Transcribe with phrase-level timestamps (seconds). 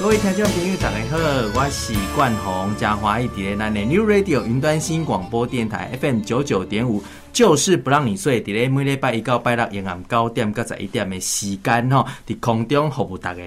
[0.00, 1.18] 各位听众朋友，大家好，
[1.56, 7.02] 我是冠宏，嘉华一点咱的 New Radio 云端新广播电台 FM 九九点五，
[7.32, 8.40] 就是不让你睡。
[8.44, 13.42] 伫咧每礼拜一到拜六夜晚九点到十一点的时间吼，伫空中服务大家。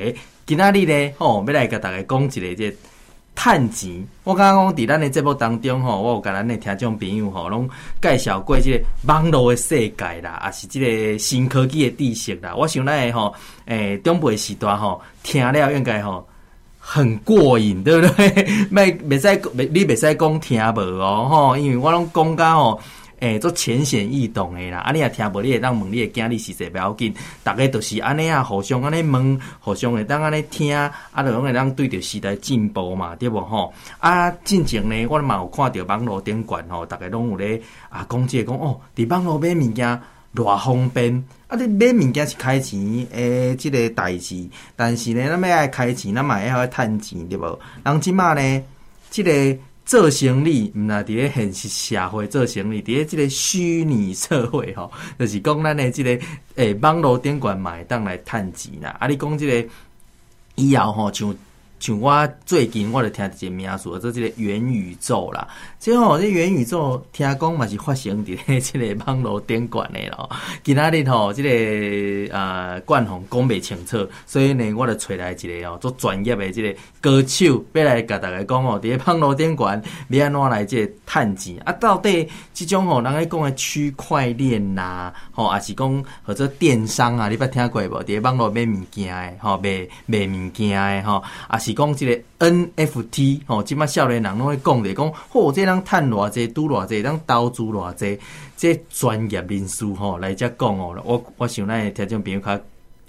[0.46, 2.76] 今仔日咧，吼，要来甲大家讲一个这
[3.34, 4.06] 趁钱。
[4.26, 7.70] 我刚刚讲伫咱的节目当中吼，我有甲咱的听众朋友吼，拢
[8.02, 12.54] 介绍过即个网络的世界啦，也是即个新科技的知识啦。
[12.54, 13.34] 我想咱的吼，
[13.68, 16.28] 诶，中辈时代吼，听了应该吼。
[16.94, 18.46] 很过瘾，对不对？
[18.70, 22.78] 没没使，你没使讲听无哦，吼，因为我拢讲甲吼，
[23.20, 24.80] 诶，做浅显易懂的啦。
[24.80, 27.14] 啊，你也听无，你会当问你的囝，你是谁不要紧，
[27.46, 30.92] 大家都是安尼啊，互相安尼问，互相会当安尼听，啊，
[31.24, 33.74] 就拢会当对着时代进步嘛，对不吼？
[34.00, 40.02] 啊，进前呢，我嘛有看到网络顶管吼，大家拢有咧啊，讲即个讲哦，伫网络买物件。
[40.36, 41.58] 偌方便啊！
[41.58, 42.80] 你买物件是开钱
[43.12, 47.60] 诶，即个代志，但是呢，咱要爱开钱，咱嘛要爱趁钱，对无？
[47.84, 48.64] 人即马呢，
[49.10, 56.18] 即个做生意，毋那伫咧现实社会做生意，伫咧即个虚拟社会吼，就是讲咱诶即个
[56.56, 58.96] 诶网络顶管买当来趁钱啦。
[59.00, 59.70] 啊，你讲即个
[60.56, 61.36] 以后吼像。
[61.82, 65.48] 像我最近我就听一个名词，做这个元宇宙啦。
[65.80, 70.30] 最后这元宇宙听讲嘛是发生伫这个网络顶管的咯。
[70.64, 81.72] 今仔日吼，这个呃冠宏讲袂清楚，所以呢，我就找来一个哦，做专业的这个歌手，要来甲大家讲哦，伫咧网络顶管要安怎来这个趁钱啊？
[81.74, 87.28] 到底这种吼，人咧讲的区块链呐，吼，还是讲或者电商啊？
[87.28, 88.04] 你捌听过无？
[88.04, 91.71] 伫咧网络买物件的，吼，卖卖物件的，吼，啊是。
[91.74, 98.20] 讲即个 NFT 吼，即马少年人拢会讲的，讲或即人趁偌济，赌偌济，当投资偌济，
[98.56, 100.96] 即专业人士吼来遮讲哦。
[101.04, 102.60] 我我想咱听众朋友较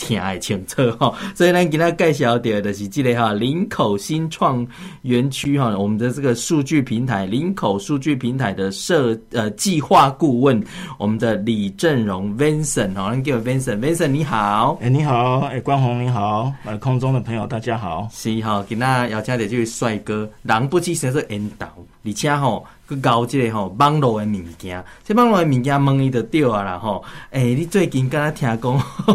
[0.02, 4.66] 听爱清楚吼， 所以咱今仔介绍的的是这个哈林口新创
[5.02, 10.60] 园区哈，我们的这个数据平台林口数据平台的设呃计划顾问，
[10.98, 21.68] 我们的李正荣 Vincent 好，咱叫 Vincent，Vincent 你好，哎、欸、你好，哎、欸、冠宏你好，呃空中的朋友大家好，是哈，今仔邀请的这位帅哥，人不知谁是引导，
[22.04, 22.66] 而且吼。
[22.96, 27.02] 搞即个吼网络的物件，这网络的物件问伊就对啊啦吼。
[27.30, 28.60] 诶、欸，你最近敢若听讲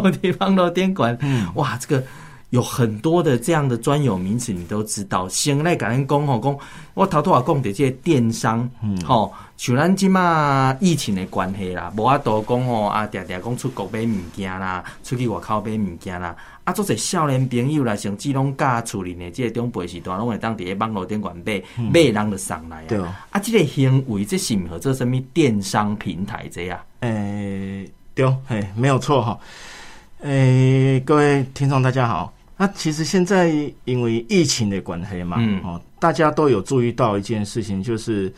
[0.12, 2.04] 的网络顶管，嗯，哇，这个
[2.50, 5.28] 有很多的这样的专有名词，你都知道。
[5.28, 6.58] 先来甲恁讲吼，讲
[6.94, 16.34] 我头拄仔讲的这个电商，嗯，吼，像咱即马疫情的关系啦，无法度讲吼啊，定定讲出国买物件啦，出去外口买物件啦。
[16.68, 22.84] 啊，做者少年朋友来，像这种家处理呢，即个中辈时段，拢会当伫个网络顶管买，买人就上来啊。
[22.88, 22.98] 对
[23.30, 26.78] 啊，即个行为这是毋是做什么电商平台这样？
[27.00, 29.38] 诶、欸，对，嘿，没有错哈。
[30.20, 32.30] 诶、欸，各位听众大家好。
[32.58, 33.50] 那其实现在
[33.86, 38.30] 因为疫情的关系嘛，嗯，哦，大家都有注意到一件事情，就是。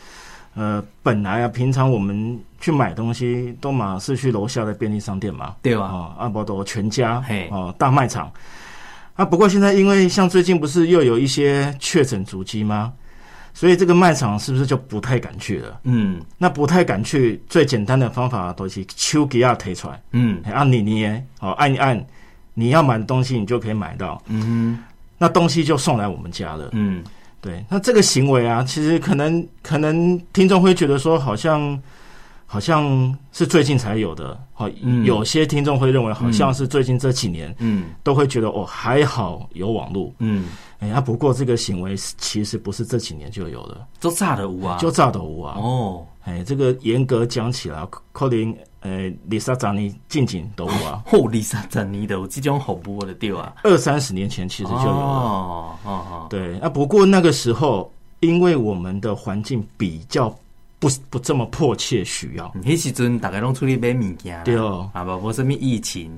[0.53, 5.85] 呃，本来啊，平常我们去买东西都嘛是去楼下的便利商店嘛，对吧？
[5.85, 8.29] 啊，阿波多全家，嘿，哦，大卖场。
[9.15, 12.91] 啊，不过现在因为像最近不是又有一些确诊足迹吗？
[13.53, 15.79] 所以这个卖场是不是就不太敢去了？
[15.83, 22.05] 嗯，那不太敢去，最简单的方法都是手机啊推出来，嗯，按你捏，哦，按一按，
[22.53, 24.79] 你要买的东西你就可以买到，嗯，
[25.17, 27.01] 那东西就送来我们家了，嗯。
[27.41, 31.81] 对，那这个行为啊，其实可能可能听众会觉得说，好像
[32.45, 48.55] 好像是最近才有的，好、嗯，有些听众会认为好像是最近这几年，嗯，都会觉得哦，还好有网络，嗯，哎呀，不过这个行为其实不是这几年就有的，就炸的无啊，就炸的无啊，哦，哎，这个严格讲起来，可能。
[48.81, 57.91] 呃，二三十年近景都有啊， 哦，二三十年都有这种服务的对啊，二三十年前其实就有了，哦哦哦，对啊，不过那个时候，
[58.21, 60.33] 因为我们的环境比较
[60.81, 66.11] 不不这么迫切需要，那时阵大家拢出去买物件，对哦，啊不，无什么疫情，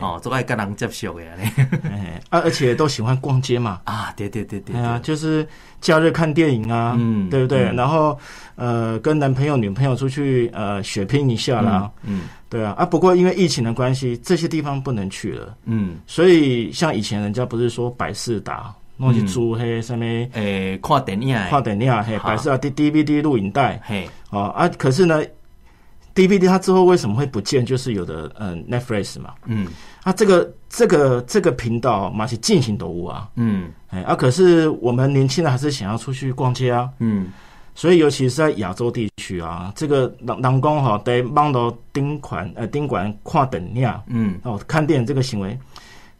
[0.00, 1.24] 哦，都爱跟人接触的
[2.30, 4.82] 啊，而且都喜欢逛街嘛， 啊，对对对对，对。
[4.82, 5.46] 啊，就是
[5.82, 7.68] 假日看电影啊，嗯，对不对？
[7.68, 8.18] 嗯、然后。
[8.60, 25.22] 呃，跟男朋友、女朋友出去呃血拼一下啦，嗯，嗯，对啊，啊，不过因为疫情的关系，这些地方不能去了，嗯，所以像以前人家不是说百事达，弄去租嘿什么，诶，看电影，看电影，嘿，百视啊 D D V D 录影带，嘿，哦啊，可是呢
[26.12, 27.64] ，D V D 它之后为什么会不见？
[27.64, 29.66] 就是有的，嗯，Netflix 嘛，嗯，
[30.02, 37.28] 啊，这个这个这个频道嘛是进行都物啊，嗯，哎，啊，可是我们年轻人还是想要出去逛街啊，嗯。
[37.74, 45.56] 所以，尤其是在亚洲地区啊，这个人人讲哈，在网络顶款呃顶管跨等量，嗯，哦，看电影这个行为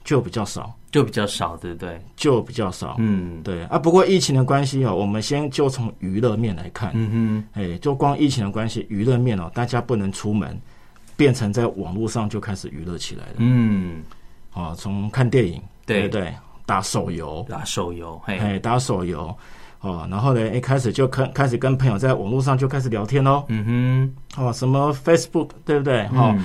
[0.04, 0.72] 就比较少。
[0.90, 2.00] 就比较少，对不对？
[2.16, 3.62] 就比较少，嗯，对。
[3.64, 3.78] 啊。
[3.78, 10.58] 不过疫情的关系哦，我们先就从娱乐面来看，嗯哼，哎，就光疫情的关系，娱乐面哦，大家不能出门，
[11.14, 14.02] 变成在网络上就开始娱乐起来了，嗯，
[14.54, 16.08] 哦，从看电影，对。
[16.08, 19.36] 对，对，打手游，打手游，嘿，打手游，
[19.80, 26.06] 哦，然后呢，一开始就开开始跟朋友在网络上就开始聊天喽，嗯哼，哦，什么 Facebook，对不对？
[26.08, 26.44] 哈、嗯。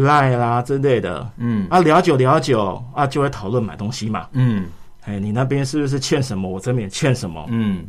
[0.00, 4.66] 赖啦之类的，嗯，啊，聊久聊久啊，就会讨论买东西嘛，嗯，
[5.04, 6.48] 哎，你那边是不是欠什么？
[6.48, 7.44] 我这边也欠什么？
[7.50, 7.84] 嗯，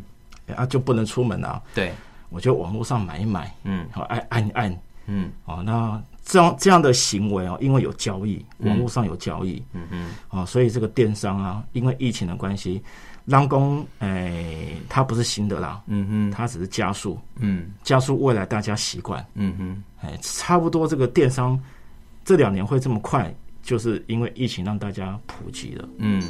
[0.54, 1.94] 啊，就不能出门啊，对，
[2.28, 12.84] 我就网络上买一买，嗯，好按按按，嗯，哦，那这样这样的行为哦，因为有交易，网络上有交易，嗯嗯，哦，所以这个电商啊，因为疫情的关系，
[13.24, 21.58] 让工，哎，它不是新的啦，嗯哼，它只是加速，嗯，加速未来大家习惯，嗯哼，哎，差不多这个电商。
[22.26, 25.86] 这两年会这么快，就是因为疫情让大家普及了。
[25.98, 26.22] 嗯，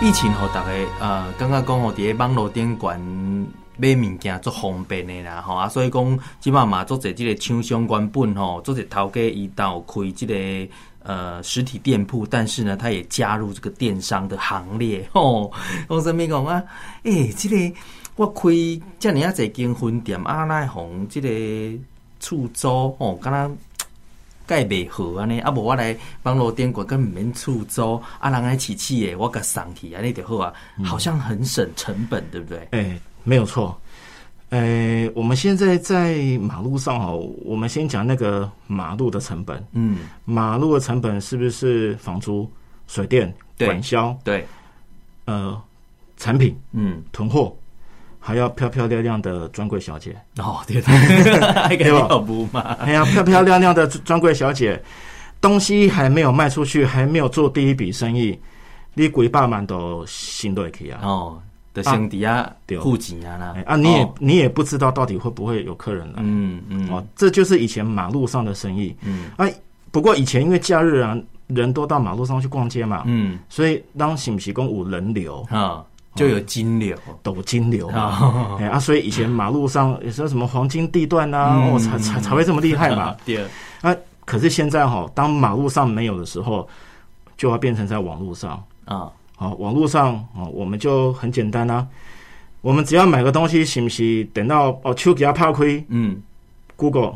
[0.00, 2.98] 疫情后大概呃，刚刚讲哦，在网络店馆
[3.76, 10.34] 买物件做方便的啦，吼啊，所以讲起码嘛，做这这个厂商原本吼，做这头家一道开这个
[11.02, 15.06] 呃实体店铺，但是呢，他也加入这个电商的行列。
[15.12, 15.52] 吼，
[15.86, 16.62] 讲什么讲啊？
[17.02, 17.76] 诶、欸，这个。
[18.18, 18.50] 我开
[18.98, 21.78] 这么啊侪间分店，啊，那红这个
[22.18, 22.68] 出租
[22.98, 23.56] 哦，敢若
[24.44, 30.52] 盖袂好安尼，啊，无我来网络店馆根本免出租，啊，人爱起起诶，我甲送去安尼就好啊，
[30.84, 32.58] 好像很省成本，对不对？
[32.72, 33.80] 哎、欸，没有错。
[34.50, 39.64] 哎、欸，我们现在在马路上哦，我们先讲那个马路的成本。
[39.74, 42.50] 嗯，马路的成本是不是房租、
[42.88, 44.18] 水电、管销？
[44.24, 44.44] 对，
[45.26, 45.56] 呃，
[46.16, 47.56] 产品，嗯，囤货。
[48.20, 52.18] 还要漂漂亮亮的专柜小姐哦，对对，对吧？
[52.18, 54.80] 不嘛，哎呀，漂漂亮亮的专柜小姐，
[55.40, 58.38] 东西还没有卖出去，还没有做第一笔生意，
[58.94, 61.00] 你几百万都心都可以啊！
[61.02, 61.40] 哦，
[61.72, 62.50] 的兄弟啊，
[62.80, 69.48] 户籍啊，啦，啊你也、你也不知道到底会不会有客人来，嗯嗯，哦，这就是以前马路上的生意，嗯，啊，
[69.90, 71.16] 不过以前因为假日啊，
[71.46, 75.84] 人多到马路上去逛街嘛，嗯，所以当喜不喜公有人流啊。
[76.14, 83.14] 就有金流，抖金流嘛，哎啊，所以以前马路上有时候什么黄金地段啊，嗯、哦，才才才会这么厉害嘛。
[83.24, 83.44] 对，
[83.80, 83.94] 啊，
[84.24, 86.68] 可是现在哈，当马路上没有的时候，
[87.36, 88.62] 就要变成在网络上。
[88.84, 89.10] 啊。
[89.36, 91.86] 好，网络上啊，我们就很简单啊，
[92.60, 96.20] 我们只要买个东西，是不是等到哦，手给他怕亏，嗯
[96.74, 97.14] ，Google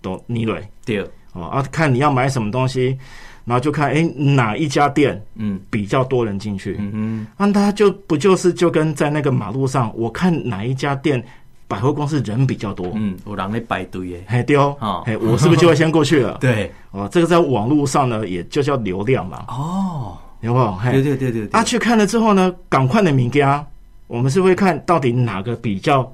[0.00, 2.98] 都你来对，哦啊，看你要买什么东西。
[3.44, 11.22] 然后就看，哎，哪一家店，嗯，比较多人进去，嗯嗯，那他就不就是就跟在那个马路上，我看哪一家店
[11.66, 16.38] 百货公司人比较多，嗯，我让你排队耶，嘿丢，哦，嘿，我是不是就会先过去了？
[16.40, 20.92] 对，哦，这个在网络上呢，也就叫流量嘛，哦，有没有？
[20.92, 23.66] 对对对对，啊，去看了之后呢，赶快的名家，
[24.06, 26.08] 我们是会看到底哪个比较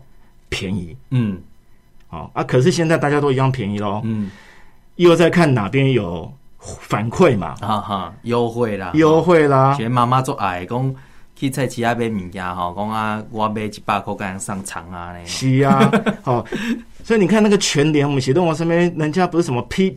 [0.49, 1.37] 便宜，嗯，
[2.09, 4.31] 好啊，可是现在大家都一样便宜喽，嗯，
[4.97, 6.33] 又在看哪边有。
[6.59, 9.75] 反馈嘛，哈哈，优惠啦，优惠啦。
[9.75, 10.95] 学妈妈做爱讲
[11.37, 15.25] 去菜市啊买物件哈，讲啊我买一百块给人上场啊呢。
[15.25, 15.91] 是啊，
[16.23, 16.45] 好，
[17.05, 19.97] 所以你看那个全联，我们写动我身边人家不是什么 P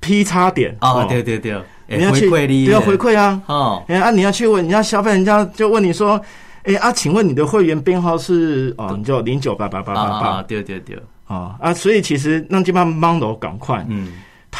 [0.00, 6.20] P 叉点哦，对对对，你要去回馈都要回馈啊，哦，哎啊，你要去问人家消费，人家就问你说，
[6.64, 14.12] 哎啊，请问你的会员编号是哦，你就零九八八八八八，对对对，啊啊，所以其实让这帮忙都赶快，嗯。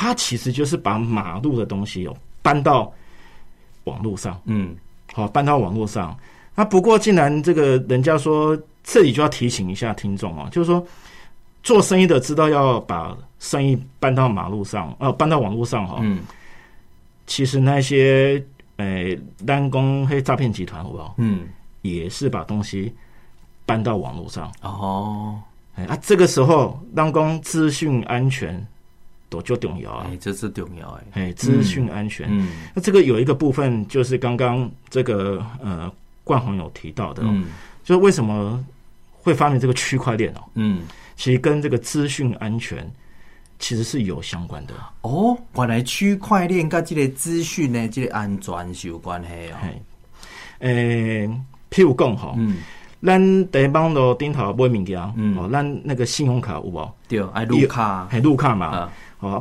[0.02, 2.92] 它其实就是把马路的东西哦搬到
[3.84, 4.74] 网络上，嗯，
[5.12, 6.18] 好搬到网络上。
[6.56, 10.84] 那不过，既然这个人家说，这里就要提醒一下听众哦，就是说
[11.62, 16.00] 做生意的知道要把生意搬到马路上，呃，搬到网络上哈。
[16.02, 16.24] 嗯，
[17.28, 18.44] 其实那些
[18.78, 19.16] 诶，
[19.46, 21.14] 单工黑诈骗集团，好不好？
[21.18, 21.46] 嗯，
[21.82, 22.92] 也是把东西
[23.64, 24.52] 搬到网络上。
[24.62, 25.40] 哦，
[25.76, 28.66] 哎啊，这个时候当工资讯安全。
[29.32, 30.06] 都就重要啊！
[30.10, 31.22] 哎，这是重要哎！
[31.22, 32.28] 哎，资讯安全。
[32.30, 35.90] 嗯，那这个有一个部分就是刚刚这个呃
[36.22, 37.46] 冠宏有提到的，嗯，
[37.82, 38.62] 就是为什么
[39.14, 40.42] 会发明这个区块链哦？
[40.54, 40.82] 嗯，
[41.16, 42.88] 其实跟这个资讯安全
[43.58, 45.36] 其实是有相关的哦。
[45.56, 49.56] 原来区块链跟这个资讯呢，这个安全是有关系哦。
[50.58, 51.26] 诶，
[51.70, 52.58] 譬如讲哈，嗯，
[53.02, 56.88] 咱在网络顶头买物件，嗯，哦，咱那个信用卡有无？
[57.08, 58.66] 对，爱路卡，还路卡嘛。
[58.66, 58.92] 啊，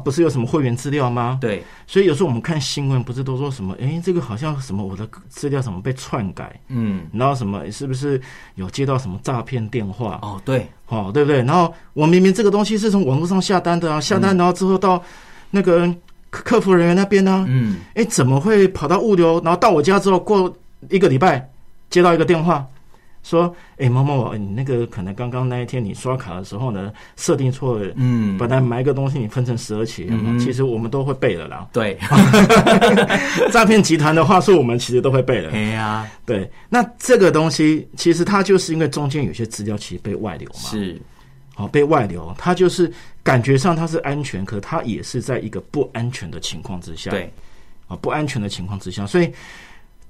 [0.03, 1.37] 不是有什么会员资料吗？
[1.41, 3.75] 对，所以有时候我们看新闻，不是都说什么？
[3.81, 8.21] 哎，这个好像什么我的资料什么被篡改，嗯，然后什么是不是
[8.55, 10.19] 有接到什么诈骗电话？
[10.21, 11.37] 哦，对，哦，对不对？
[11.43, 15.01] 然后我明明这个东西是从网络上下单的啊，下单然后之后到
[15.49, 15.91] 那个
[16.29, 17.45] 客服人员那边呢？
[17.47, 20.55] 嗯，哎，怎么会跑到物流，然后到我家之后，过
[20.89, 21.49] 一个礼拜
[21.89, 22.65] 接到一个电话。
[23.23, 31.67] 说，哎，某某，你那个可能刚刚那一天你刷卡的时候呢，设定错了，嗯，本来买一个东西你分成十二期，嗯，其实我们都会背了啦。
[31.71, 31.97] 对，
[33.51, 35.51] 诈骗集团的话术我们其实都会背了。
[35.51, 40.99] 哎呀，对，那这个东西其实它就是因为中间有些资料其实被外流嘛，是，
[41.53, 47.31] 好，被外流，它就是感觉上它是安全，可它也是在一个不安全的情况之下，对，
[47.87, 49.31] 啊，不安全的情况之下，所以。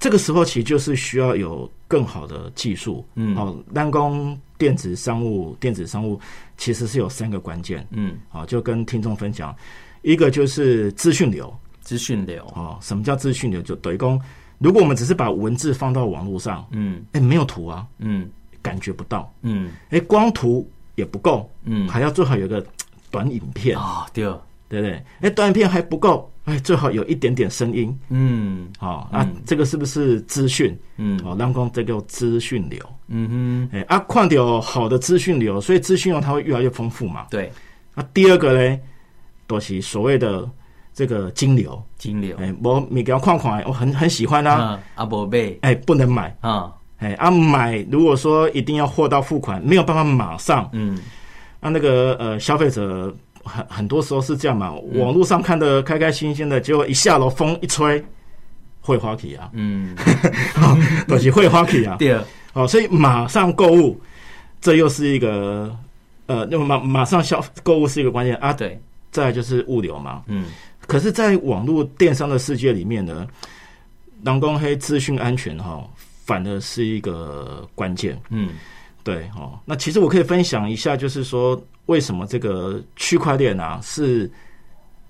[0.01, 6.19] 这个时候其实就是需要有更好的技术，嗯，好，单工电子商务，电子商务
[6.57, 9.55] 其实是有三个关键，嗯，好，就跟听众分享，
[10.01, 13.61] 一个就是资讯流，资讯流，哦，什么叫资讯流？
[13.61, 14.19] 就等于说，
[14.57, 18.27] 如果我们只是把文字放到网络上，嗯，哎，没有图啊，嗯，
[18.59, 22.65] 感觉不到，嗯，哎，光图也不够，嗯，还要最好有个
[23.11, 23.77] 短影片。
[23.77, 24.27] 啊，对。
[24.71, 25.03] 对不对？
[25.19, 27.93] 哎，断片还不够，哎，最好有一点点声音。
[28.07, 30.73] 嗯，好、哦、啊、嗯，这个是不是资讯？
[30.95, 32.79] 嗯，好、哦，让工这个资讯流。
[33.09, 37.25] 嗯哼，哎啊，况且有好的资讯流，所以资讯流它会越来越丰富嘛。
[37.29, 37.51] 对。
[37.95, 38.79] 啊，第二个呢，
[39.45, 40.49] 都是所谓的
[40.93, 41.83] 这个金流。
[41.97, 42.37] 金流。
[42.37, 44.79] 哎，我米给框框，我很很喜欢啊。
[44.95, 45.59] 啊，伯贝。
[45.63, 46.71] 哎，不能买啊。
[46.99, 50.69] 哎，啊买，如果说一定要货到付款，没有办法马上。
[50.71, 50.97] 嗯。
[51.59, 53.13] 啊，那个呃，消费者。
[53.43, 58.03] 很很多时候是这样嘛，网络上看的开开心心的，结果一下楼风一吹，
[58.79, 59.95] 会花起啊，嗯，
[61.07, 62.17] 都是会花起啊，对，
[62.53, 63.99] 哦，所以马上购物，
[64.61, 65.75] 这又是一个
[66.27, 68.79] 呃，那么马马上消购物是一个关键啊，对，
[69.11, 70.45] 再来就是物流嘛，嗯，
[70.87, 73.27] 可是，在网络电商的世界里面呢，
[74.23, 75.83] 人工黑资讯安全哈，
[76.25, 78.49] 反而是一个关键，嗯。
[79.03, 84.31] 对哦，那其实我可以分享一下，就是说为什么这个区块链啊是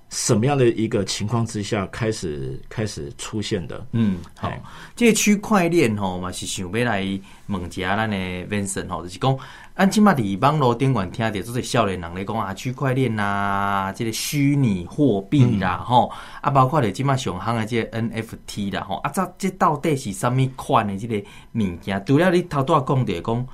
[0.10, 3.86] 什么样的一个情况之下开始开始出现的？
[3.94, 4.52] 嗯，好，
[4.94, 7.08] 这个区块链吼嘛是想要来
[7.48, 9.38] 问一下咱的 Vincent 吼，就是讲，
[9.74, 21.16] 咱起码伫网络顶管听到这些少年人咧讲啊，区块链啊，这个虚拟货币啦，吼、嗯，啊，包括你起码上行的这个 NFT 啦，吼，啊，这这到底是什么款的这个
[21.54, 22.04] 物件？
[22.06, 23.48] 除了你头拄仔讲的讲。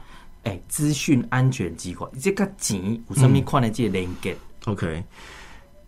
[0.47, 4.35] 哎，资讯安全计划，这个钱有什么款的这个连接
[4.65, 5.03] ？OK，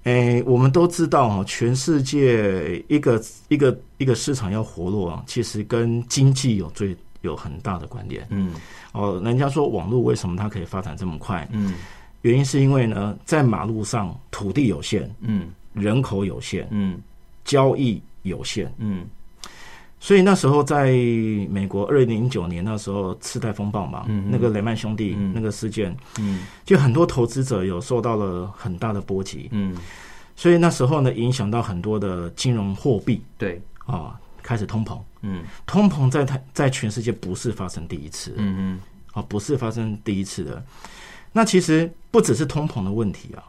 [0.04, 8.28] 哎，我们都知道哈，全世界一个一个一个市场要活络啊，其实跟经济有最有很大的关联。
[8.30, 8.54] 嗯，
[8.92, 11.48] 哦，人家说网络为什么它可以发展这么快？
[11.52, 11.76] 嗯，
[12.24, 17.00] 原因是因为呢，在马路上土地有限，嗯，人口有限，嗯，
[17.46, 19.08] 交易有限，嗯。
[20.02, 20.92] 所以那时候，在
[21.50, 29.76] 美国二零零九年那时候次贷风暴嘛，嗯，那个雷曼兄弟那个事件，嗯，就很多投资者有受到了很大的波及，嗯，
[30.38, 38.80] 所以那时候呢，影响到很多的金融货币，对，啊，开始通膨，嗯，通膨在它在全世界不是发生第一次，嗯嗯，
[39.12, 40.64] 啊，不是发生第一次的，
[41.34, 43.44] 那其实不只是通膨的问题啊。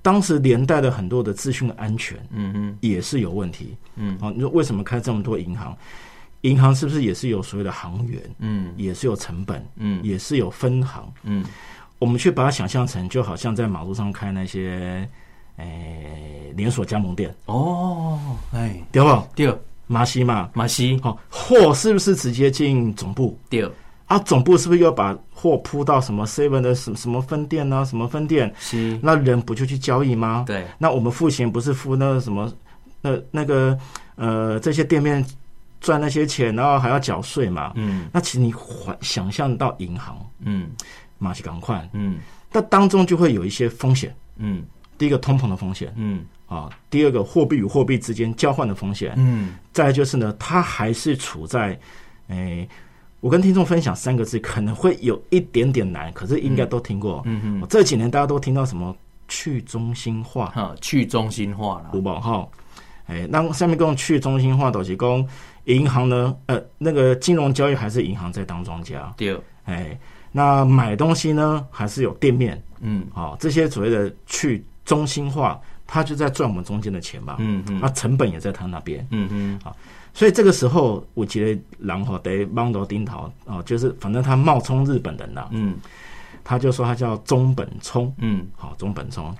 [0.00, 5.76] 当时连带的很多的资讯安全，嗯嗯，也是有问题，嗯，好，你说为什么开这么多银行？
[6.42, 8.22] 银行是不是也是有所谓的行员？
[8.38, 11.44] 嗯，也是有成本，嗯，也是有分行，嗯，
[11.98, 15.08] 我们去把它想象成就好像在马路上开那些，
[15.56, 17.34] 诶，连锁加盟店。
[17.46, 18.18] 哦，
[18.52, 19.22] 哎，对不？
[19.34, 19.52] 对，
[19.88, 23.36] 马西嘛，马西，好，货是不是直接进总部？
[23.50, 23.68] 对。
[24.08, 27.84] 啊，总部是不是要把货铺到什么 seven 的什什么分店呢？
[27.84, 28.50] 什么分店？
[28.58, 30.44] 是，那人不就去交易吗？
[30.46, 30.66] 对。
[30.78, 32.50] 那我们付钱不是付那个什么，
[33.02, 33.78] 那那个
[34.16, 35.22] 呃这些店面
[35.78, 37.72] 赚那些钱，然后还要缴税嘛？
[37.74, 38.06] 嗯。
[38.10, 40.70] 那其实你想想象到银行，嗯，
[41.18, 42.16] 马上赶快，嗯，
[42.50, 44.64] 那当中就会有一些风险，嗯，
[44.96, 51.78] 第一个通膨的风险，嗯，啊，第二个货币与货币之间交换的风险，嗯，再就是呢，它还是处在，
[52.28, 52.68] 诶、欸。
[53.20, 57.22] 我跟听众分享三个字，可能会有一点点难，可是应该都听过。
[57.24, 58.94] 嗯嗯，这几年大家都听到什么
[59.26, 60.46] 去中心化？
[60.46, 62.50] 哈，去中心化了，五宝号。
[63.06, 65.26] 哎，那下面跟去中心化，都是讲
[65.64, 69.12] 银行呢，呃，那个金融交易还是银行在当庄家。
[69.16, 69.36] 对。
[69.64, 69.98] 哎，
[70.30, 72.62] 那买东西呢，还是有店面。
[72.80, 73.04] 嗯。
[73.12, 77.36] 好，这些所谓的去中心化，他就在赚我们中间的钱嘛。
[77.38, 77.80] 嗯嗯。
[77.80, 79.04] 那成本也在他那边。
[79.10, 79.60] 嗯嗯。
[79.64, 79.76] 好。
[80.18, 85.76] 所以这个时候，我觉得然后得帮到丁桃啊，就是反正他冒充日本人了，嗯，
[86.42, 89.32] 他就说他叫中本聪，嗯，好，中本聪，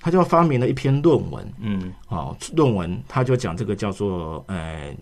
[0.00, 4.92] 他就发明了一篇论文，嗯，好，论文他就讲这个叫做呃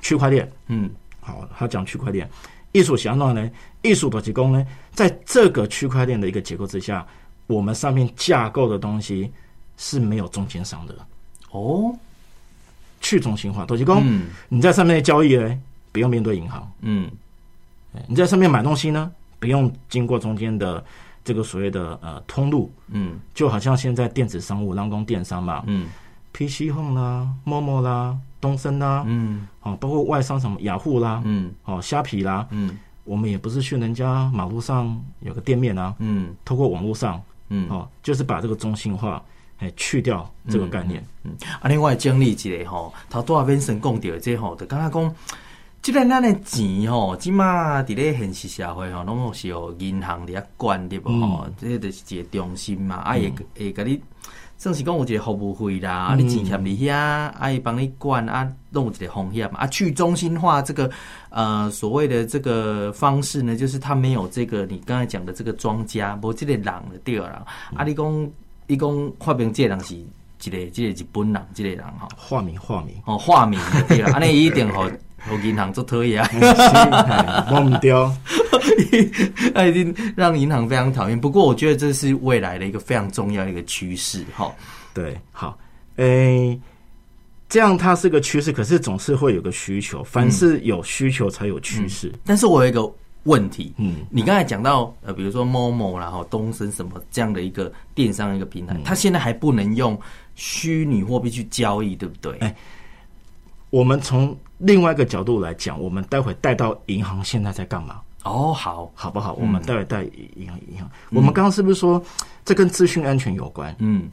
[0.00, 0.90] 区块链，嗯，
[1.20, 2.26] 好，他讲区块链。
[2.72, 3.50] 艺术想法呢，
[3.82, 7.06] 艺术的提供呢，在这个区块链的一个结构之下，
[7.48, 9.30] 我们上面架构的东西
[9.76, 10.96] 是没有中间商的。
[11.50, 11.94] 哦。
[13.04, 14.02] 去中心化，都是讲
[14.48, 15.60] 你在上面的交易呢，
[15.92, 16.66] 不用面对银行。
[16.80, 17.10] 嗯，
[18.08, 20.82] 你在上面买东西呢，不用经过中间的
[21.22, 22.72] 这个所谓的呃通路。
[22.88, 25.62] 嗯，就好像现在电子商务，当工电商嘛。
[25.66, 25.86] 嗯
[26.32, 39.22] ，PC Home 啦，Momo 啦，东森啦，嗯，哦，包括外商什么雅虎啦，嗯，哦，虾皮啦，嗯，我们也不是去人家马路上有个店面啊，嗯，透过网络上，嗯，哦，就是把这个中心化。
[39.58, 41.02] 哎，去掉这个概念。
[41.22, 45.14] 嗯，嗯啊，另外经历一个吼，头拄仔 Vincent 讲到这吼，就刚刚讲，
[45.80, 54.00] 即个咱的钱吼，即嘛伫咧现实社会吼，拢是由银行伫遐管的无吼，这个就是一个中心嘛，啊，会会甲你，
[54.58, 60.90] 算是讲有一个服务费啦，啊，你钱欠伫遐，啊，伊帮你管，啊，拢有一个风险嘛，啊，去中心化这个
[61.30, 67.44] 呃所谓的这个方式呢，就是他没有这个你刚才讲的这个庄家，无这个人的对啦，
[67.76, 68.30] 啊，你讲。
[68.66, 74.82] 伊讲发明这个人是一个，这个日本人，这个人哈，化名化名哦，化名对啊， 安尼一定互
[75.28, 78.14] 互银行做讨厌啊， 忘不掉，
[79.54, 81.18] 他一定让银行非常讨厌。
[81.18, 84.52] 不过我觉得这是未来的一个非常重要的一个趋势哈。
[84.92, 85.58] 对，好，
[85.96, 86.60] 诶、欸，
[87.48, 92.18] 这样它是个趋势，可是总是会有个需求，凡是有需求才有趋势、嗯。
[92.24, 92.90] 但是我有一个。
[93.24, 99.98] 问题，嗯，你刚才讲到呃，比如说 Momo 然后东升什么这样的一个电商一个平台，它现在还不能用
[100.34, 102.38] 虚拟货币去交易，对不对？
[102.38, 102.54] 哎，
[103.70, 108.00] 我们从另外一个角度来讲，我们待会带到银行现在在干嘛？
[108.24, 109.32] 哦，好，好不好？
[109.34, 110.02] 我们待会带
[110.36, 110.90] 银行银行。
[111.10, 112.02] 我们刚刚是不是说
[112.44, 113.74] 这跟资讯安全有关？
[113.78, 114.08] 嗯，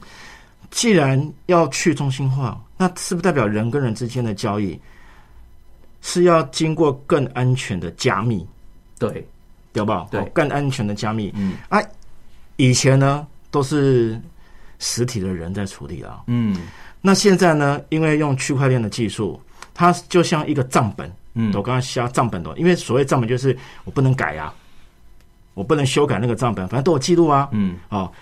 [0.70, 4.78] 既然要去中心化，那是不是代表人跟人之间的交易
[6.00, 8.46] 是要经过更安全的加密？
[9.10, 9.26] 对，
[9.72, 10.06] 对吧？
[10.10, 11.32] 对，更安全的加密。
[11.34, 11.80] 嗯，啊，
[12.56, 14.20] 以前呢都是
[14.78, 16.22] 实体的人在处理了。
[16.26, 16.56] 嗯，
[17.00, 19.40] 那现在呢，因为用区块链的技术，
[19.74, 21.10] 它就像一个账本。
[21.34, 24.52] 嗯，我刚刚写账本的，因为所谓账本就是我不能改啊，
[25.54, 27.48] 我不能修改那个账本，反正都有记录啊。
[27.52, 28.12] 嗯，哦，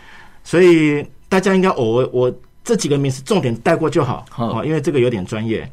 [0.44, 4.24] 所以大家应该我我这几个名词重点带过就好。
[4.30, 5.68] 好，因为这个有点专业。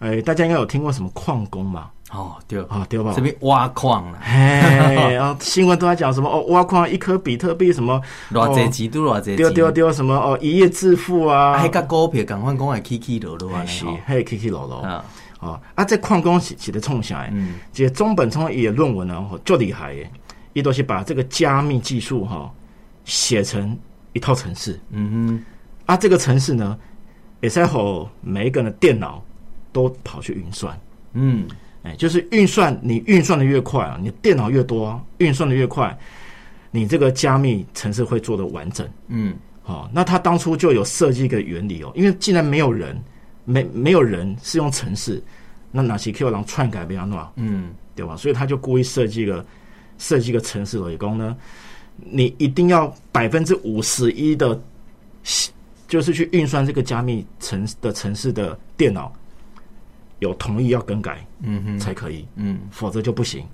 [0.00, 1.88] 哎，大家应该有听过什么矿工嘛？
[2.12, 3.12] 哦，对，哦，对吧？
[3.16, 6.30] 这边挖矿了，嘿，新闻都在讲什么？
[6.30, 8.00] 哦，挖矿一颗比特币什么？
[8.32, 9.34] 偌济几度偌济？
[9.34, 10.14] 丢丢丢什么？
[10.14, 11.58] 哦，一夜致富啊！
[11.58, 13.66] 还个股票赶快讲来起起落落啊！
[13.66, 15.04] 是，还起起落落啊！
[15.40, 20.08] 哦，啊，这矿工写写的冲起来，嗯，这中本聪也论文呢，就厉害耶！
[20.52, 22.48] 伊都是把这个加密技术哈
[23.04, 23.76] 写成
[24.12, 25.44] 一套程式，嗯哼，
[25.86, 26.78] 啊，这个程式呢，
[27.40, 29.20] 也在吼每一个人的电脑
[29.72, 30.78] 都跑去运算，
[31.14, 31.48] 嗯。
[31.94, 35.96] 就是运算，你运算的越快啊，你电脑越多，运算的越快，
[36.70, 38.88] 你这个加密程式会做的完整。
[39.08, 43.00] 嗯，好，那他当初就有设计一个原理哦，因为既然没有人，
[43.44, 45.22] 没没有人是用程式，
[45.70, 48.16] 那哪些 Q 狼篡改别人嗯，对吧？
[48.16, 49.44] 所以他就故意设计个
[49.98, 51.36] 设计个程式来讲呢，
[51.96, 54.60] 你一定要百分之五十一的，
[55.88, 59.12] 就是去运算这个加密程的城市的电脑。
[60.18, 63.44] 有同意要更改，嗯哼，才可以，嗯，否则就不行。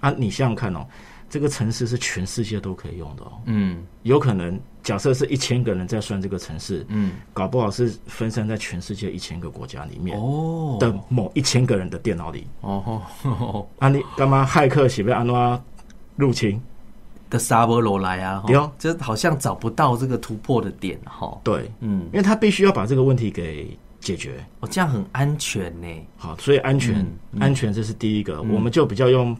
[0.00, 0.86] 啊，你想想看哦，
[1.28, 10.76] 这个城市是全世界都可以用的哦，嗯，有可能假设是一千个人在算这个城市，嗯，搞不好是分散在全世界一千个国家里面哦。
[10.78, 12.46] 的某一千个人的电脑里。
[12.60, 15.62] 哦，哦， 啊，你干嘛骇客是不是安怎
[16.16, 16.60] 入侵？
[17.30, 18.42] 的沙波罗来啊？
[18.46, 23.76] 对哦，这好像找不到这个突破的点哈，对，嗯，因为他必须要把这个问题给。
[24.08, 25.86] 解决哦，这样很安全呢。
[26.16, 26.94] 好，所以安全，
[27.32, 29.36] 嗯、安全这是第一个，嗯、我们就比较用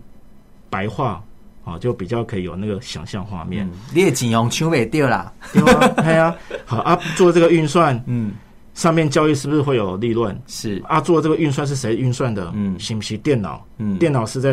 [0.68, 1.24] 白话
[1.64, 3.66] 啊，就比较可以有那个想象画面。
[3.66, 6.36] 嗯、你也尽用抢袂掉啦，对啊， 对啊。
[6.66, 8.32] 好啊，做这个运算，嗯，
[8.74, 10.38] 上面交易是不是会有利润？
[10.46, 12.52] 是啊，做这个运算是谁运算的？
[12.54, 13.64] 嗯，是不是电脑？
[13.78, 14.52] 嗯，电脑是在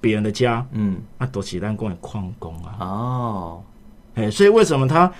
[0.00, 2.76] 别人的家，嗯，那都是咱工的矿工啊。
[2.78, 3.62] 哦，
[4.14, 5.10] 哎，所以为什么他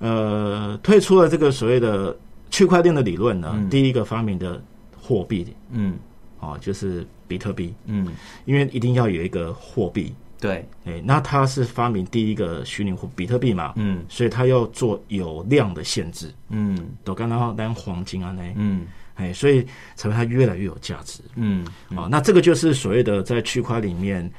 [0.00, 2.16] 呃退出了这个所谓的？
[2.54, 4.62] 区块链的理论呢，嗯、第一个发明的
[4.96, 5.98] 货币，嗯，
[6.38, 8.06] 哦，就是比特币，嗯，
[8.44, 18.86] 因为一定要有一个货币，对，哎，那它是发明第一个虚拟货比特币嘛，嗯，所以它要做有量的限制，嗯，都刚刚当黄金啊那，嗯，
[19.16, 24.30] 哎，所以才会它越来越有价值，嗯，啊、哦，那这个就是所谓的在区块里面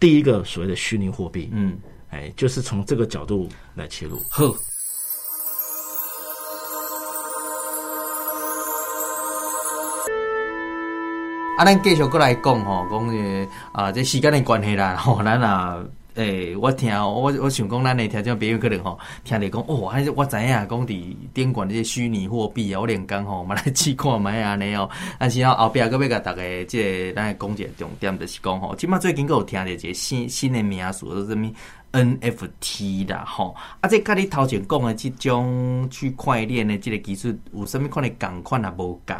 [0.00, 1.78] 第一个所谓的虚拟货币，嗯，
[2.08, 4.52] 哎，就是从这个角度来切入，呵。
[11.60, 15.76] 啊，咱继续过来讲吼，讲呃啊，这时间的关系啦， 吼，咱啊，
[16.14, 24.88] 诶、我听我我想讲，咱的听众朋友可能吼，听你讲哦，还是我知影讲伫电管这些虚拟货币啊，我连讲吼， 嘛来试看觅安尼哦。
[25.18, 31.44] 但是后壁搁要甲大家即个咱讲一个重点，就是讲吼，即马最近搁有听着一个新新的名词，叫做啥物
[31.92, 39.16] ？NFT 啦，吼，啊，这甲你头前讲的即种区块链的即个技术，有啥物款的共款也无共？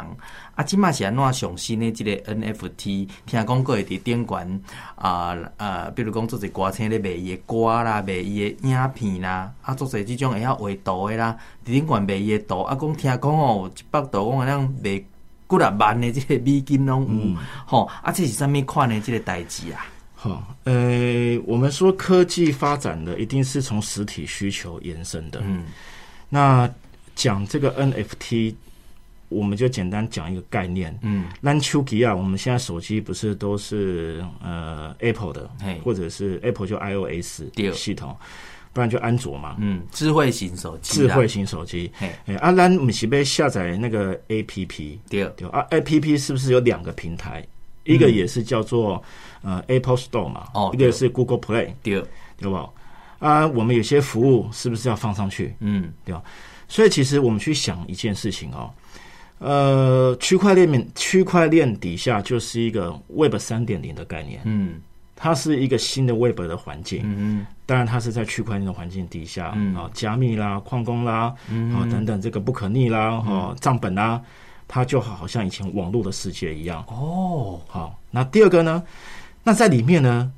[0.55, 4.61] 啊，即嘛是安怎上新的即个 NFT，听讲过会伫顶悬
[4.95, 15.05] 啊啊，比如讲做者歌星咧卖伊的歌啦，卖伊的影片啦，啊，做者即种会晓画图的啦，伫顶悬卖伊的图，啊，讲听讲哦，一百度讲安样卖几
[15.49, 19.85] 若万的即个美金拢有，吼、嗯，啊，这是啥物款的即个代志啊？
[20.23, 25.41] 好，呃，我们说科技发展的一定是从实体需求延伸的。
[25.43, 25.65] 嗯，
[26.29, 26.71] 那
[27.15, 28.53] 讲这个 NFT，
[29.29, 30.95] 我们就简单讲一个概念。
[31.01, 35.49] 嗯，咱手机啊，我们现在手机不是都是呃 Apple 的，
[35.83, 37.41] 或者是 Apple 就 iOS
[37.73, 38.15] 系统，
[38.73, 39.55] 不然就安卓嘛。
[39.57, 41.91] 嗯，智慧型手机，智慧型手机。
[41.97, 47.43] 哎，啊，咱我们是被下载那个 APP，对对啊，APP 是不是有两个平台？
[47.83, 49.01] 一个也是叫做
[49.41, 52.03] 呃 Apple Store 嘛，哦，一个是 Google Play，对，
[52.37, 52.69] 对吧？
[53.19, 55.55] 啊，我们有些服务是不是要放上去？
[55.59, 56.23] 嗯，对吧？
[56.67, 58.71] 所以其实我们去想一件事情哦，
[59.39, 64.79] 呃，区块链面区块链底下就是一个 Web 三点零的概念，嗯，
[65.15, 74.21] 它是一个新的 Web 的环境，嗯，当然它是在区块链的环境底下，嗯，啊，加密啦、矿工啦，嗯，啊等等，这个不可逆啦，哈，账本啦。
[74.73, 76.81] 它就好像以前网络的世界一样。
[76.87, 77.59] 哦。
[77.67, 78.81] 好，那第二个呢？
[79.43, 80.31] 那在里面呢，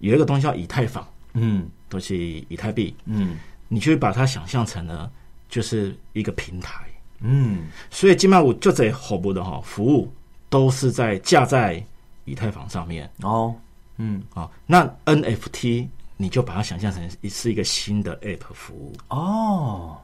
[0.00, 5.08] 有一个东西叫以太坊，嗯，都是以太币，嗯，你就会把它想象成呢，
[5.48, 6.84] 就是一个平台，
[7.20, 10.12] 嗯，所以基本上我就这后部的哈服务
[10.48, 11.80] 都是在架在
[12.24, 13.08] 以太坊上面。
[13.22, 13.54] 哦，
[13.98, 18.92] 嗯，好，那 NFT 你就把它想象成是一个新的 App 服务。
[19.10, 19.96] 哦。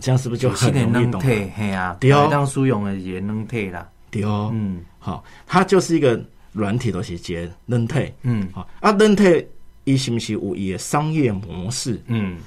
[0.00, 1.20] 这样是不是就很容易懂？
[1.20, 6.20] 嘿啊，对哦，当书用的也能退啦，对哦，嗯，好，它就是一个
[6.52, 9.46] 软体都是接能退，嗯，好啊，能退
[9.84, 12.00] 一是不是有一个商业模式？
[12.06, 12.38] 嗯，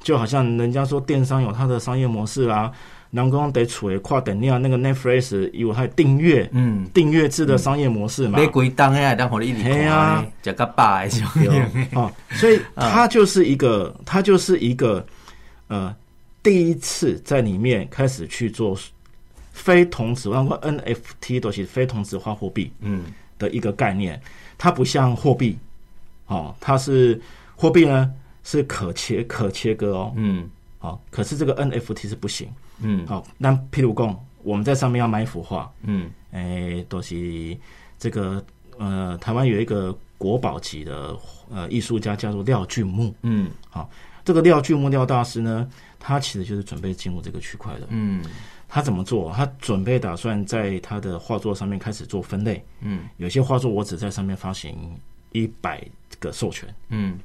[0.00, 2.70] 就好像人家说电商有它的商业模式啦，
[3.10, 11.24] 人工得处于跨等量那个 Netflix 有它订阅，嗯，订阅制的商业模式嘛，没归档哎，当好你你看，这个八是
[11.94, 15.04] 哦，所以它就是一个，它就是一个，
[15.68, 15.92] 呃。
[16.42, 18.76] 第一次在里面开始去做
[19.52, 23.04] 非同质，包括 NFT 都是非同质化货币，嗯，
[23.38, 24.20] 的一个概念。
[24.58, 25.58] 它不像货币，
[26.26, 27.20] 哦，它是
[27.56, 28.12] 货币呢
[28.44, 32.48] 是可切可切割哦，嗯，好，可是这个 NFT 是不行，
[32.80, 37.56] 嗯，好，那譬如讲，我们在上面要买一幅画，嗯，诶，都是
[37.98, 38.44] 这个
[38.78, 41.16] 呃，台湾有一个国宝级的
[41.50, 43.90] 呃艺术家叫做廖俊木，嗯，好，
[44.24, 45.68] 这个廖俊木廖大师呢。
[46.04, 47.86] 他其实就是准备进入这个区块的。
[47.90, 48.24] 嗯，
[48.68, 49.32] 他怎么做？
[49.32, 52.60] 他准备打算在他的画作上面开始做分类。
[52.80, 54.76] 嗯，有些画作我只在上面发行
[55.30, 55.80] 一百
[56.18, 56.68] 个授权。
[56.88, 57.16] 嗯，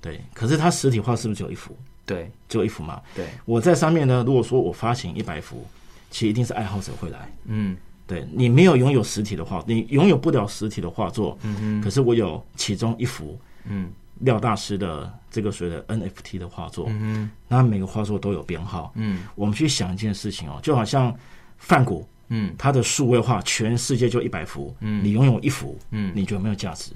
[0.00, 0.20] 对。
[0.32, 1.76] 可是他实体画是不是只有一幅？
[2.06, 3.02] 对，只有一幅嘛。
[3.16, 3.26] 对。
[3.46, 5.66] 我在上面呢，如果说我发行一百幅，
[6.12, 7.28] 其实一定是爱好者会来。
[7.46, 8.24] 嗯，对。
[8.32, 11.36] 你没有拥有实体的画，你拥有不了实体的画作。
[11.42, 11.82] 嗯嗯。
[11.82, 13.36] 可是我有其中一幅。
[13.64, 13.90] 嗯。
[14.20, 21.14] 廖大师的这个所谓的 NFT 的画作，嗯，那每个画作都有编号，嗯，我们去想一件事情哦，就好像
[21.58, 26.92] 梵谷，嗯，他的数位画全世界就一百幅，嗯，你拥有一幅，嗯，你觉得没有价值？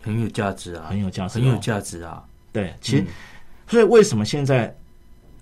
[0.00, 2.22] 很有价值啊，很有价值，很有价值啊。
[2.52, 3.04] 对，其实，
[3.66, 4.72] 所以为什么现在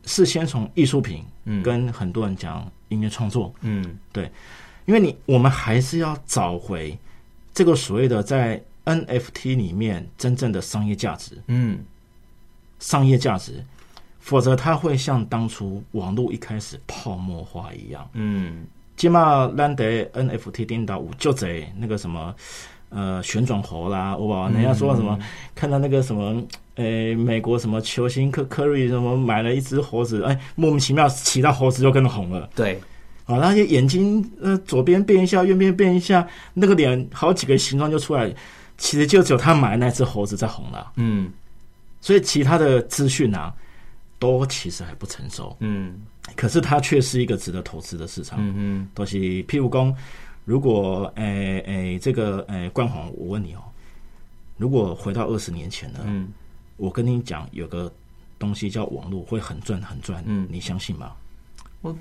[0.07, 4.31] 是先从艺术品，嗯，跟很多人讲音乐创作，嗯，对，
[4.87, 6.99] 因为你我们还是要找回
[7.53, 8.63] 这个所谓的在。
[8.85, 11.79] NFT 里面真正的商业价值，嗯，
[12.79, 13.63] 商业价值，
[14.19, 18.65] 否则它会像当初网络一开始泡沫化一样，嗯，
[18.97, 22.35] 起码兰德 NFT 颠倒五就贼那个什么，
[22.89, 26.43] 呃，旋转猴啦，哇，人家说什么、嗯、看到那个什么，
[26.77, 32.81] 呃、欸，美国什么球星科科瑞什么买了一只猴子，哎，莫名其妙骑到猴子就跟着红了，对，
[33.27, 38.35] 啊，那些眼睛呃左边变一下，右边变一下，那个脸好几个形状就出来。
[38.81, 41.31] 其实就只有他买的那只猴子在红了，嗯，
[42.01, 43.55] 所以其他的资讯啊，
[44.19, 46.01] 都其实还不成熟，嗯，
[46.35, 49.95] 可是它却是一个值得投资的市场，嗯嗯，都是譬如讲，
[50.47, 53.61] 如果诶诶、欸欸、这个诶、欸、冠宏，我问你哦，
[54.57, 56.33] 如果回到二十年前呢，嗯，
[56.79, 57.93] 我跟你讲有个
[58.39, 61.13] 东西叫网络会很赚很赚，嗯，你相信吗？
[61.83, 61.95] 我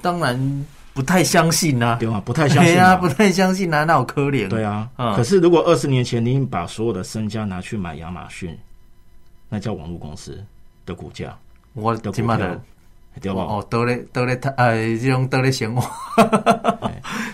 [0.00, 0.66] 当然。
[0.96, 2.22] 不太相信呐，对吗？
[2.24, 4.48] 不太相信 啊，不太相信啊，那我可怜。
[4.48, 8.56] 对啊，可是如果二十年前你把所有的身家拿去买亚马逊，
[9.50, 10.42] 那叫网络公司
[10.86, 11.36] 的股价，
[11.74, 12.60] 我的股票。
[13.20, 13.42] 对吧？
[13.42, 15.90] 哦，都咧都咧，呃，这种都咧闲话，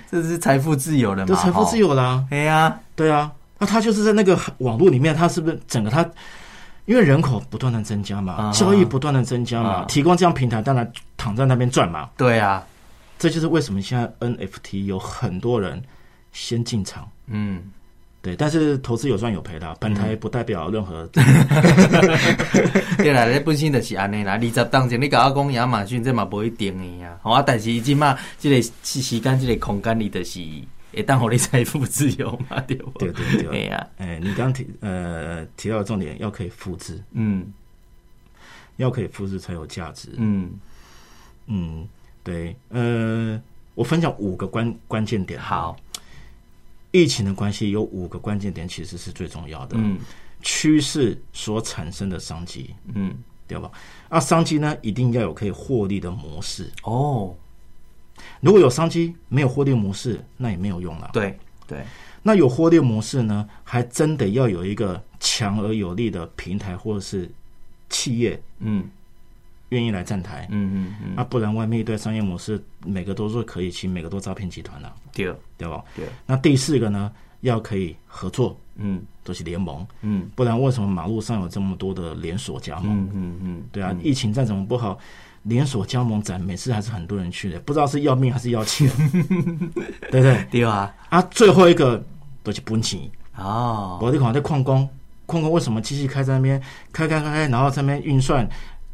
[0.09, 1.27] 这是财富自由了嘛？
[1.27, 2.25] 就财富自由啦。
[2.31, 3.31] 对呀，对啊。
[3.59, 6.09] 那他就是在那个网络里面，他是不是整个他，
[6.85, 12.09] 因为人口不断的增加嘛，交易不断的增加嘛，提供这样平台，当然躺在那边赚嘛。
[12.17, 12.65] 对啊，
[13.23, 15.81] 这就是为什么现在 NFT 有很多人
[16.33, 17.09] 先进场。
[17.29, 17.71] 嗯。
[18.21, 21.05] 对，但是投资有赚有赔的，本台不代表任何。
[22.99, 24.33] 对啦，你本身就是安尼啦。
[24.35, 27.41] 二十当前你跟我讲亚马逊这嘛不会定的呀，好啊。
[27.41, 30.41] 但是今嘛，这个时间、这个空间里的是
[30.93, 32.91] 会当让你财富自由嘛， 对不？
[32.99, 33.67] 对对对。
[33.67, 37.53] 哎呀，哎，你刚提呃提到的重点，要可以复制，嗯，
[38.77, 40.53] 要可以复制才有价值，嗯
[41.47, 41.89] 嗯，
[42.25, 43.41] 对，呃，
[43.75, 45.77] 我分享五个关关键点，好。
[46.95, 49.79] 疫情的关系有五个关键点，其实是最重要的。
[49.79, 49.99] 嗯，
[50.43, 53.17] 趋势所产生的商机，嗯，
[53.49, 53.71] 对吧？
[54.11, 56.71] 啊，商机呢，一定要有可以获利的模式。
[56.83, 57.35] 哦，
[58.41, 61.09] 如果有商机没有获利模式，那也没有用了。
[61.15, 61.35] 对
[61.67, 61.83] 对，
[62.23, 67.27] 那有获利模式呢，还真得要有一个强而有力的平台或者是
[67.89, 68.39] 企业。
[68.59, 68.87] 嗯。
[69.73, 75.83] 愿意来站台，嗯嗯嗯，啊，不然外面一堆商业模式，每个都是可以请，每个都诈骗集团了，对对吧？
[75.97, 76.05] 对。
[76.27, 83.09] 那第四个呢，要可以合作，嗯，都是联盟，嗯，不然为什么马路上有这么多的连锁加盟？
[83.15, 84.99] 嗯嗯，对啊，疫情再怎么不好，
[85.45, 88.87] 连锁加盟展每次还是很多人去的，不知道是要命还是要钱，
[90.13, 90.47] 对不对？
[90.51, 90.95] 对啊。
[91.09, 92.05] 啊，最后一个
[92.43, 93.01] 都是本钱
[93.39, 93.99] 哦。
[94.03, 94.87] 我这款在矿工，
[95.25, 96.61] 矿工为什么机器开在那边
[96.93, 98.47] 开开开开，然后在那边运算？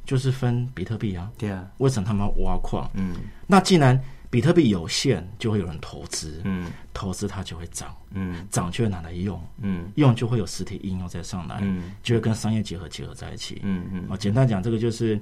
[0.09, 2.91] 就是分比特币啊，对啊，为什么他们要挖矿？
[2.95, 3.15] 嗯，
[3.47, 14.09] 那既然比特币有限，就会有人投资，嗯，投资它就会涨，嗯，涨就会拿来用，嗯，用就会有实体应用再上来，嗯，就会跟商业结合结合在一起，嗯嗯。
[14.09, 15.21] 啊，简单讲，这个就是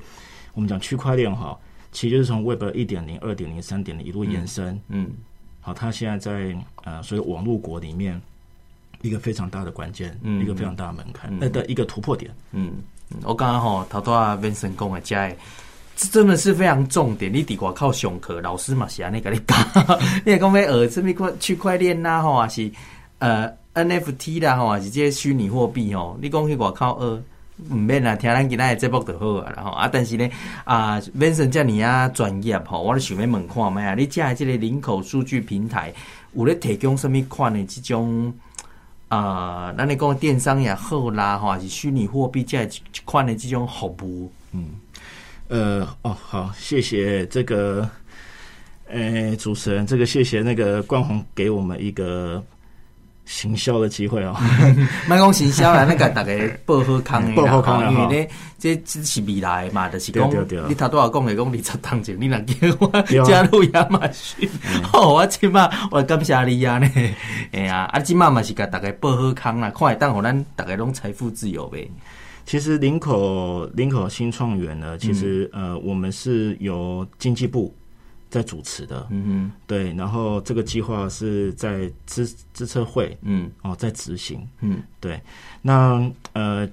[0.54, 1.58] 我们讲区块链哈，
[1.90, 5.10] 其实就是从 Web 一点零、二点零、三点零一路延伸，嗯，
[5.60, 8.22] 好，它现在在呃，所以网络国里面
[9.02, 12.74] 一个非常大的关键，嗯，一个非常大的门槛，那的一个突破点，嗯。
[13.22, 15.36] 我刚刚吼，头拄啊，Vincent 讲的，这
[15.96, 17.32] 这真的是非常重点。
[17.32, 19.58] 你伫外口上课，老师嘛是安尼甲你讲，
[20.26, 22.70] 你也讲要学什么块区块链啦，吼，还是
[23.18, 26.18] 呃 NFT 啦，吼，还是这些虚拟货币吼。
[26.20, 27.22] 你讲去外口学，
[27.70, 29.52] 毋免啦，听咱今仔的节目就好啊。
[29.56, 30.28] 然后啊，但是呢，
[30.64, 35.92] 啊，Vincent 这么啊专业吼，我咧想要问看觅啊，你这这个人口数据平台
[36.34, 38.34] 有咧提供什么款的即种？
[39.08, 42.68] 啊，那你讲电商也好啦，哈，是虚拟货币这一
[43.04, 44.70] 款的这种服务，嗯，
[45.48, 47.88] 呃，哦，好，谢谢这个，
[48.88, 52.42] 呃，主持人，这个谢谢那个冠宏给我们一个。
[53.26, 54.34] 行销的机会哦，
[55.06, 56.32] 卖讲行销啦，那个大家
[56.64, 60.30] 报好康的啦，因为呢，这只是未来嘛，就是讲
[60.68, 64.48] 你头多少讲的讲二十当前，你能叫我加入亚马逊，
[64.82, 66.88] 好，我起码我感谢你啊呢，
[67.52, 71.90] 哎呀，啊，起码嘛是甲大家报好康啦，看会当互咱大家拢财富自由呗。
[72.44, 77.74] 其实林口林口新创园呢，其实呃，我们是由经济部。
[78.28, 85.20] 在主持的，嗯嗯，对，然后这个计划是在资资策会，嗯，哦，在执行，嗯，对，
[85.62, 86.68] 那呃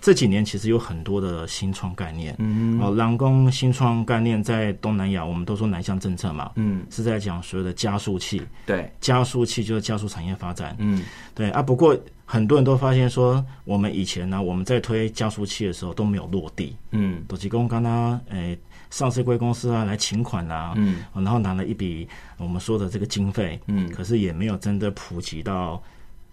[0.00, 18.56] 这几年其实有很多的新创概念，嗯嗯，哦，蓝工新创概念在东南亚，我们都说南向政策嘛，嗯，是在讲所谓的加速器，对，加速器就是加速产业发展，嗯，对啊，不过很多人都发现说，我们以前呢，我们在推加速器的时候都没有落地，嗯，都提供刚刚诶。
[18.90, 25.82] 上市贵公司啊，来请款啊，嗯，然后拿了一笔我们说的这个经费，嗯，可是也没有真的普及到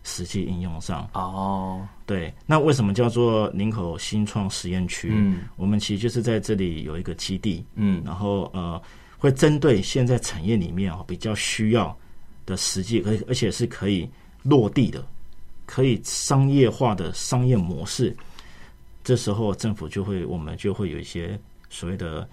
[0.04, 1.10] 实际应用上。
[1.13, 5.10] 哦，对，那为什么叫做林口新创实验区？
[5.12, 8.82] 嗯，我们其实就是在这里有一个基地，嗯，然后呃，
[9.18, 11.96] 会针对现在产业里面啊比较需要
[12.46, 14.10] 的实际，而而且是可以
[14.44, 15.06] 落地的，
[15.65, 18.15] 可以商业化的商业模式，
[19.04, 21.38] 这时候政府就会，我们就会有一些
[21.70, 22.26] 所谓的。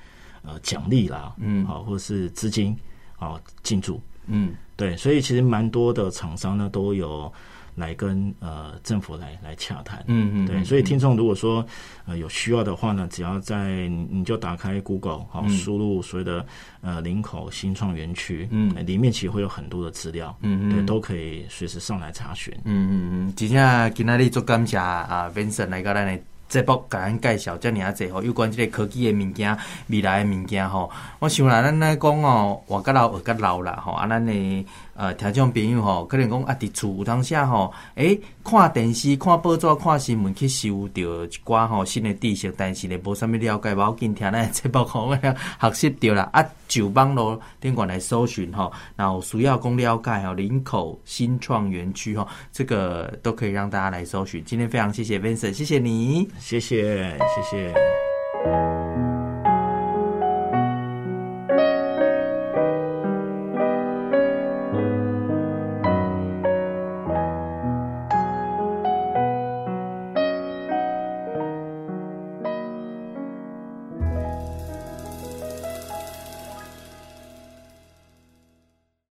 [0.45, 2.77] 呃，奖励啦，嗯，好，或者是资金，
[3.15, 7.33] 好进驻，嗯，对，所以其实蛮多的厂商呢都有
[7.77, 11.65] 来跟呃政府来来洽谈，嗯嗯，对，所以听众如果说
[12.07, 16.45] 呃有需要的话呢，只要在你就打开 Google，好，输入所谓的
[16.81, 26.21] 呃林口新创园区，嗯，里面其实会有很多的资料，嗯嗯，对，都可以随时上来查询，嗯嗯嗯，今天今天你做感谢啊，Vincent 来跟咱来。
[26.53, 46.29] 这部给咱介绍遮尔啊侪吼，有关这个科技的物件、未来的物件吼，我想啦，咱来讲哦，活较老学较老啦吼，啊，咱的呃，听众朋友吼，可能讲啊，伫厝有当下吼，诶，看电视、看报纸、看新闻，去收到一寡吼新的知识，但是咧无啥物了解，无要紧听咱节目 吼，学习到啦。
[46.33, 54.45] 啊，就网络顶管来搜寻吼，然后需要讲了解吼，林口新创园区吼，这个都可以让大家来搜寻。
[54.45, 59.22] 今天非常谢谢 Vincent，谢谢你，谢谢，谢谢。